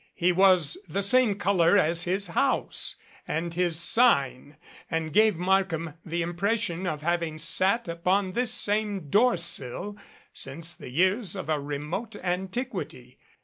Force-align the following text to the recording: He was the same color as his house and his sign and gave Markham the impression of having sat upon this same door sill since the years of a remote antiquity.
He 0.15 0.31
was 0.31 0.79
the 0.89 1.03
same 1.03 1.35
color 1.35 1.77
as 1.77 2.05
his 2.05 2.25
house 2.25 2.95
and 3.27 3.53
his 3.53 3.79
sign 3.79 4.57
and 4.89 5.13
gave 5.13 5.35
Markham 5.35 5.93
the 6.03 6.23
impression 6.23 6.87
of 6.87 7.03
having 7.03 7.37
sat 7.37 7.87
upon 7.87 8.31
this 8.33 8.51
same 8.51 9.11
door 9.11 9.37
sill 9.37 9.95
since 10.33 10.73
the 10.73 10.89
years 10.89 11.35
of 11.35 11.49
a 11.49 11.59
remote 11.59 12.15
antiquity. 12.15 13.19